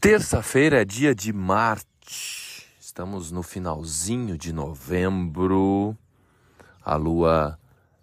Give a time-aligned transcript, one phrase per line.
[0.00, 2.68] Terça-feira é dia de Marte.
[2.80, 5.98] Estamos no finalzinho de novembro.
[6.84, 7.58] A lua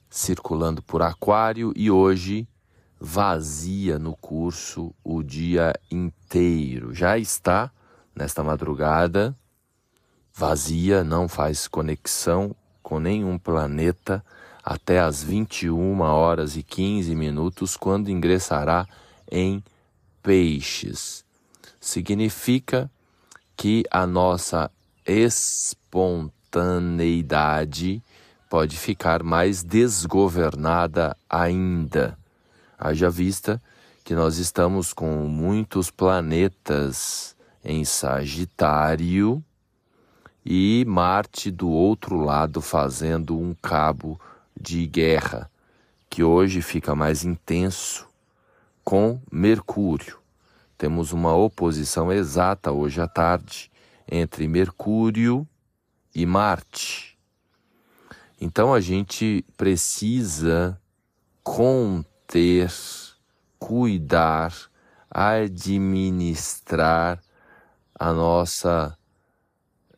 [0.09, 2.45] circulando por Aquário e hoje
[2.99, 6.93] vazia no curso o dia inteiro.
[6.93, 7.71] Já está
[8.13, 9.33] nesta madrugada
[10.33, 12.53] vazia, não faz conexão
[12.83, 14.21] com nenhum planeta
[14.61, 18.85] até as 21 horas e 15 minutos, quando ingressará
[19.31, 19.63] em
[20.21, 21.24] Peixes
[21.85, 22.91] significa
[23.55, 24.71] que a nossa
[25.05, 28.01] espontaneidade
[28.49, 32.17] pode ficar mais desgovernada ainda.
[32.77, 33.61] Haja vista
[34.03, 39.43] que nós estamos com muitos planetas em Sagitário
[40.43, 44.19] e Marte do outro lado fazendo um cabo
[44.59, 45.51] de guerra,
[46.09, 48.07] que hoje fica mais intenso
[48.83, 50.24] com Mercúrio.
[50.77, 53.71] Temos uma oposição exata hoje à tarde
[54.11, 55.47] entre Mercúrio
[56.13, 57.17] e Marte.
[58.39, 60.77] Então a gente precisa
[61.41, 62.69] conter,
[63.57, 64.53] cuidar,
[65.09, 67.21] administrar
[67.97, 68.97] a nossa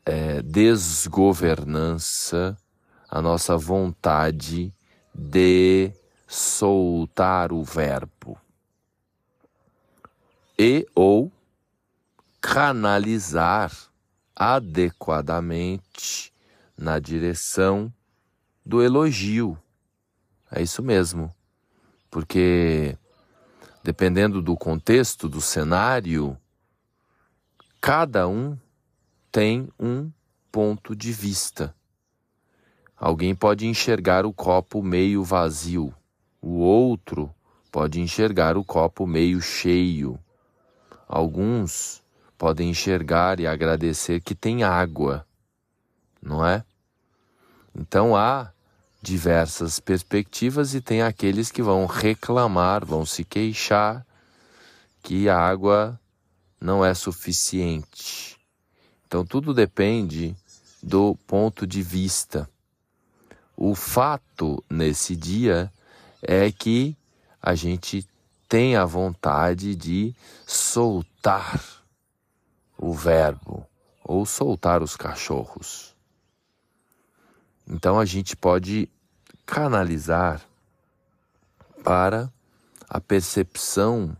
[0.05, 2.55] é, desgovernança,
[3.09, 4.71] a nossa vontade
[5.13, 5.91] de
[6.27, 8.37] soltar o verbo
[10.57, 11.31] e ou
[12.41, 13.71] canalizar
[14.35, 16.33] adequadamente
[16.77, 17.93] na direção
[18.65, 19.57] do elogio.
[20.51, 21.33] É isso mesmo.
[22.09, 22.97] Porque
[23.83, 26.37] dependendo do contexto, do cenário,
[27.79, 28.57] cada um
[29.31, 30.11] tem um
[30.51, 31.73] ponto de vista.
[32.95, 35.93] Alguém pode enxergar o copo meio vazio,
[36.41, 37.33] o outro
[37.71, 40.19] pode enxergar o copo meio cheio.
[41.07, 42.03] Alguns
[42.37, 45.25] podem enxergar e agradecer que tem água,
[46.21, 46.63] não é?
[47.73, 48.51] Então há
[49.01, 54.05] diversas perspectivas e tem aqueles que vão reclamar, vão se queixar
[55.01, 55.99] que a água
[56.59, 58.37] não é suficiente.
[59.05, 60.35] Então tudo depende
[60.83, 62.49] do ponto de vista.
[63.55, 65.71] O fato nesse dia
[66.21, 66.97] é que
[67.41, 68.05] a gente
[68.47, 70.15] tem a vontade de
[70.45, 71.61] soltar
[72.77, 73.65] o verbo
[74.03, 75.95] ou soltar os cachorros.
[77.67, 78.89] Então a gente pode
[79.45, 80.41] canalizar
[81.83, 82.31] para
[82.87, 84.15] a percepção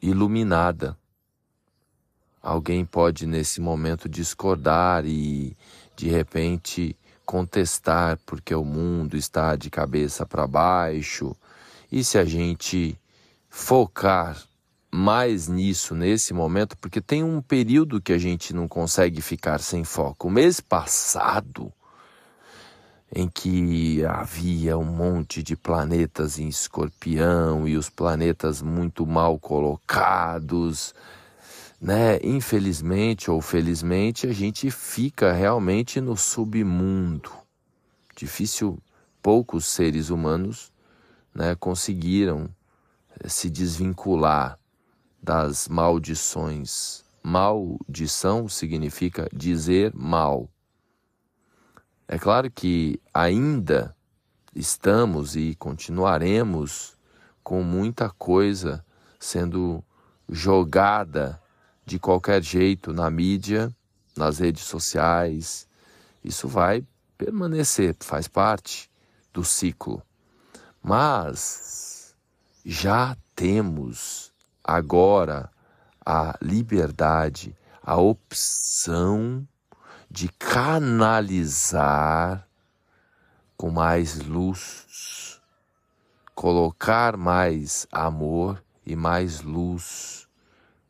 [0.00, 0.96] iluminada.
[2.42, 5.54] Alguém pode nesse momento discordar e
[5.94, 11.36] de repente contestar porque o mundo está de cabeça para baixo.
[11.92, 12.99] E se a gente
[13.50, 14.40] focar
[14.92, 19.84] mais nisso nesse momento, porque tem um período que a gente não consegue ficar sem
[19.84, 20.28] foco.
[20.28, 21.72] O mês passado,
[23.14, 30.94] em que havia um monte de planetas em escorpião e os planetas muito mal colocados,
[31.80, 32.18] né?
[32.22, 37.30] Infelizmente ou felizmente, a gente fica realmente no submundo.
[38.16, 38.78] Difícil,
[39.22, 40.70] poucos seres humanos
[41.34, 42.48] né, conseguiram
[43.26, 44.58] se desvincular
[45.22, 47.04] das maldições.
[47.22, 50.48] Maldição significa dizer mal.
[52.08, 53.94] É claro que ainda
[54.54, 56.96] estamos e continuaremos
[57.42, 58.84] com muita coisa
[59.18, 59.84] sendo
[60.28, 61.40] jogada
[61.84, 63.74] de qualquer jeito na mídia,
[64.16, 65.68] nas redes sociais.
[66.24, 66.84] Isso vai
[67.18, 68.90] permanecer, faz parte
[69.32, 70.02] do ciclo.
[70.82, 71.99] Mas
[72.64, 74.32] já temos
[74.62, 75.50] agora
[76.04, 79.48] a liberdade, a opção
[80.10, 81.66] de canalizar
[83.56, 85.40] com mais luz,
[86.34, 90.28] colocar mais amor e mais luz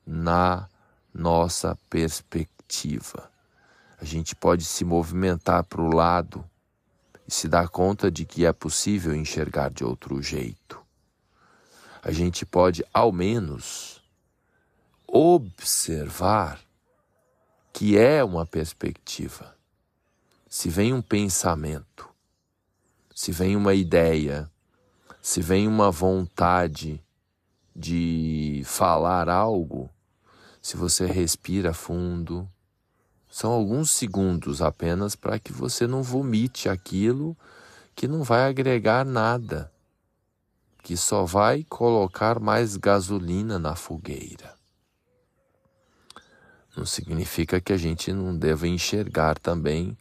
[0.06, 0.69] na
[1.15, 3.31] nossa perspectiva.
[4.00, 6.45] A gente pode se movimentar para o lado
[7.29, 10.81] e se dar conta de que é possível enxergar de outro jeito
[12.02, 14.02] a gente pode ao menos
[15.06, 16.61] observar
[17.73, 19.55] que é uma perspectiva.
[20.49, 22.08] Se vem um pensamento,
[23.14, 24.50] se vem uma ideia,
[25.20, 27.02] se vem uma vontade
[27.76, 29.91] de falar algo,
[30.61, 32.50] se você respira fundo,
[33.29, 37.37] são alguns segundos apenas para que você não vomite aquilo
[37.94, 39.70] que não vai agregar nada
[40.82, 44.55] que só vai colocar mais gasolina na fogueira.
[46.77, 49.97] Não significa que a gente não deva enxergar também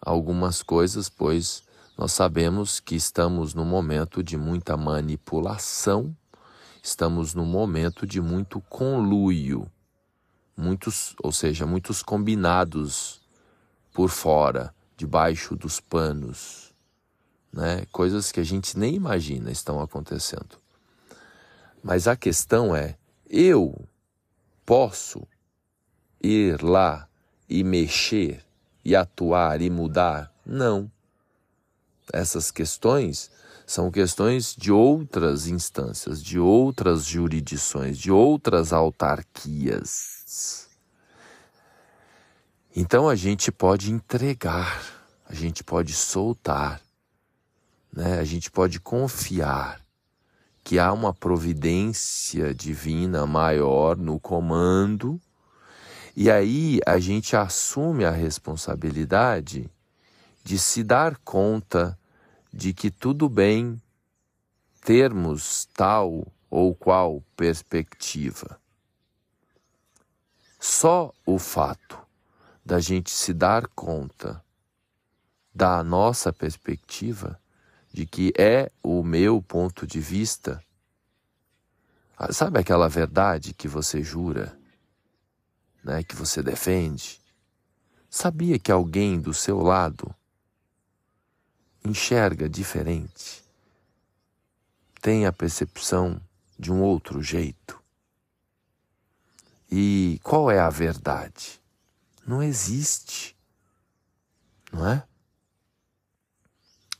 [0.00, 1.62] algumas coisas, pois
[1.96, 6.16] nós sabemos que estamos num momento de muita manipulação,
[6.82, 9.70] estamos num momento de muito conluio,
[10.56, 13.20] muitos, ou seja, muitos combinados
[13.92, 16.69] por fora, debaixo dos panos,
[17.52, 17.84] né?
[17.92, 20.58] Coisas que a gente nem imagina estão acontecendo.
[21.82, 22.96] Mas a questão é,
[23.28, 23.74] eu
[24.64, 25.26] posso
[26.22, 27.08] ir lá
[27.48, 28.44] e mexer
[28.84, 30.32] e atuar e mudar?
[30.44, 30.90] Não.
[32.12, 33.30] Essas questões
[33.66, 40.68] são questões de outras instâncias, de outras jurisdições, de outras autarquias.
[42.74, 46.80] Então a gente pode entregar, a gente pode soltar,
[47.92, 48.18] né?
[48.18, 49.80] a gente pode confiar
[50.62, 55.20] que há uma providência divina maior no comando
[56.16, 59.70] e aí a gente assume a responsabilidade
[60.44, 61.98] de se dar conta
[62.52, 63.80] de que tudo bem
[64.84, 68.60] termos tal ou qual perspectiva.
[70.58, 71.98] Só o fato
[72.64, 74.44] da gente se dar conta
[75.54, 77.40] da nossa perspectiva,
[77.92, 80.62] de que é o meu ponto de vista,
[82.30, 84.60] sabe aquela verdade que você jura?
[85.82, 87.20] né, que você defende,
[88.08, 90.14] sabia que alguém do seu lado
[91.84, 93.42] enxerga diferente,
[95.00, 96.20] tem a percepção
[96.58, 97.82] de um outro jeito.
[99.70, 101.60] E qual é a verdade?
[102.26, 103.36] Não existe.
[104.70, 105.06] Não é?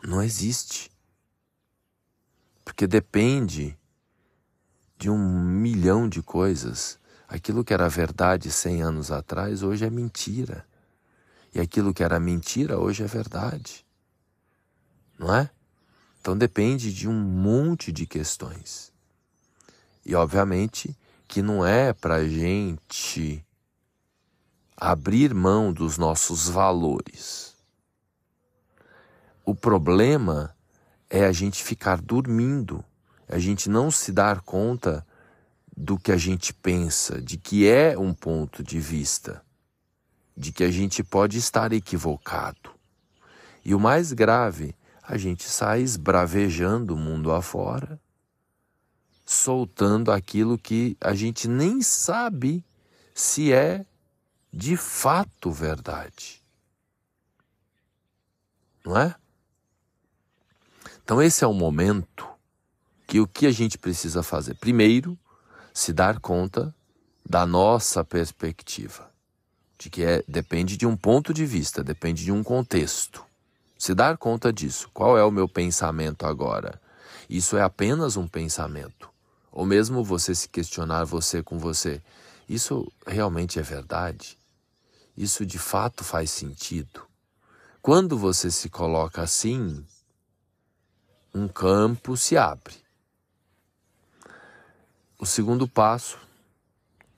[0.02, 0.90] Não existe.
[2.64, 3.78] Porque depende
[4.98, 7.00] de um milhão de coisas
[7.30, 10.66] Aquilo que era verdade 100 anos atrás, hoje é mentira.
[11.54, 13.86] E aquilo que era mentira, hoje é verdade.
[15.16, 15.48] Não é?
[16.20, 18.92] Então depende de um monte de questões.
[20.04, 20.96] E obviamente
[21.28, 23.46] que não é para gente
[24.76, 27.49] abrir mão dos nossos valores.
[29.44, 30.54] O problema
[31.08, 32.84] é a gente ficar dormindo,
[33.28, 35.06] a gente não se dar conta
[35.76, 39.42] do que a gente pensa, de que é um ponto de vista,
[40.36, 42.70] de que a gente pode estar equivocado.
[43.64, 48.00] E o mais grave, a gente sai esbravejando o mundo afora,
[49.24, 52.64] soltando aquilo que a gente nem sabe
[53.14, 53.84] se é
[54.52, 56.42] de fato verdade.
[58.84, 59.14] Não é?
[61.10, 62.24] Então, esse é o momento
[63.04, 64.54] que o que a gente precisa fazer?
[64.54, 65.18] Primeiro,
[65.74, 66.72] se dar conta
[67.28, 69.10] da nossa perspectiva,
[69.76, 73.24] de que é, depende de um ponto de vista, depende de um contexto.
[73.76, 76.80] Se dar conta disso, qual é o meu pensamento agora?
[77.28, 79.10] Isso é apenas um pensamento.
[79.50, 82.00] Ou mesmo você se questionar você com você,
[82.48, 84.38] isso realmente é verdade?
[85.16, 87.02] Isso de fato faz sentido?
[87.82, 89.84] Quando você se coloca assim,
[91.34, 92.74] um campo se abre.
[95.18, 96.18] O segundo passo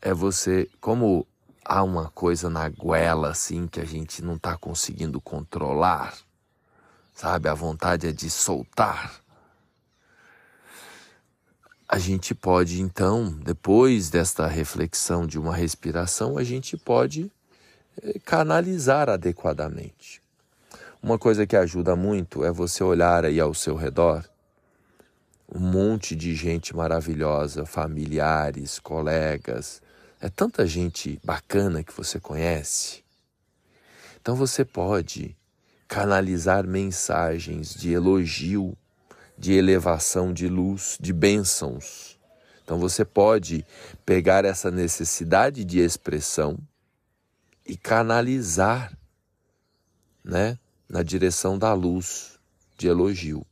[0.00, 1.26] é você, como
[1.64, 6.16] há uma coisa na goela assim que a gente não está conseguindo controlar,
[7.14, 7.48] sabe?
[7.48, 9.22] A vontade é de soltar.
[11.88, 17.30] A gente pode então, depois desta reflexão de uma respiração, a gente pode
[18.02, 20.21] eh, canalizar adequadamente.
[21.02, 24.24] Uma coisa que ajuda muito é você olhar aí ao seu redor
[25.52, 29.82] um monte de gente maravilhosa, familiares, colegas.
[30.20, 33.02] É tanta gente bacana que você conhece.
[34.20, 35.36] Então você pode
[35.88, 38.78] canalizar mensagens de elogio,
[39.36, 42.16] de elevação de luz, de bênçãos.
[42.62, 43.66] Então você pode
[44.06, 46.56] pegar essa necessidade de expressão
[47.66, 48.96] e canalizar,
[50.24, 50.56] né,
[50.92, 52.38] na direção da luz,
[52.76, 53.44] de elogio.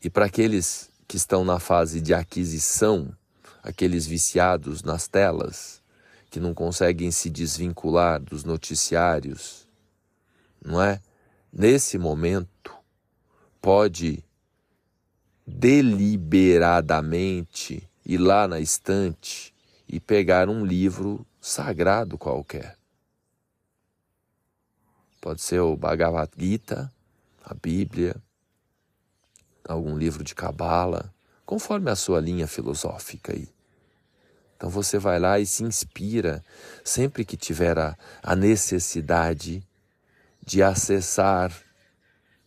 [0.00, 3.12] E para aqueles que estão na fase de aquisição,
[3.60, 5.82] aqueles viciados nas telas,
[6.30, 9.66] que não conseguem se desvincular dos noticiários,
[10.64, 11.02] não é?
[11.52, 12.72] Nesse momento,
[13.60, 14.22] pode
[15.44, 19.52] deliberadamente ir lá na estante
[19.88, 22.77] e pegar um livro sagrado qualquer.
[25.20, 26.92] Pode ser o Bhagavad Gita,
[27.44, 28.16] a Bíblia,
[29.66, 31.12] algum livro de cabala,
[31.44, 33.48] conforme a sua linha filosófica aí.
[34.56, 36.42] Então você vai lá e se inspira
[36.84, 39.62] sempre que tiver a, a necessidade
[40.44, 41.52] de acessar,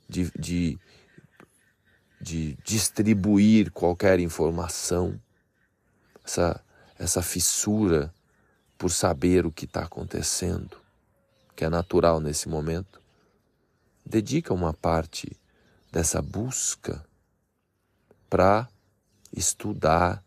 [0.10, 0.80] de, de,
[2.20, 5.20] de distribuir qualquer informação,
[6.26, 6.62] essa,
[6.98, 8.14] essa fissura
[8.78, 10.81] por saber o que está acontecendo,
[11.62, 13.00] que é natural nesse momento.
[14.04, 15.40] Dedica uma parte
[15.92, 17.06] dessa busca
[18.28, 18.68] para
[19.32, 20.24] estudar,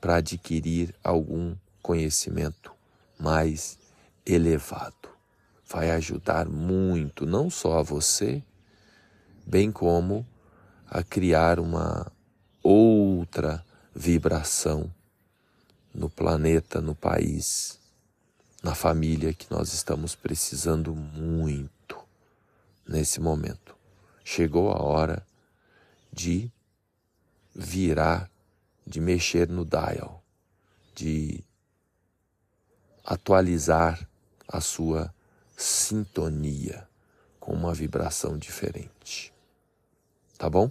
[0.00, 2.72] para adquirir algum conhecimento
[3.18, 3.80] mais
[4.24, 5.08] elevado.
[5.68, 8.40] Vai ajudar muito, não só a você,
[9.44, 10.24] bem como
[10.86, 12.12] a criar uma
[12.62, 14.88] outra vibração
[15.92, 17.79] no planeta, no país,
[18.62, 21.98] na família que nós estamos precisando muito
[22.86, 23.76] nesse momento.
[24.24, 25.26] Chegou a hora
[26.12, 26.50] de
[27.54, 28.30] virar,
[28.86, 30.22] de mexer no dial,
[30.94, 31.42] de
[33.04, 34.08] atualizar
[34.46, 35.12] a sua
[35.56, 36.86] sintonia
[37.38, 39.32] com uma vibração diferente.
[40.36, 40.70] Tá bom?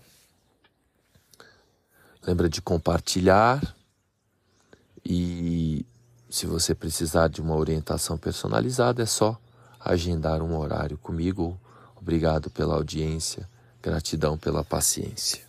[2.22, 3.76] Lembra de compartilhar
[5.04, 5.86] e
[6.30, 9.38] se você precisar de uma orientação personalizada é só
[9.80, 11.60] agendar um horário comigo.
[11.96, 13.50] Obrigado pela audiência,
[13.82, 15.49] gratidão pela paciência.